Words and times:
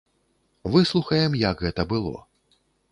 Выслухаем, 0.75 1.31
як 1.43 1.57
гэта 1.67 1.81
было. 1.95 2.17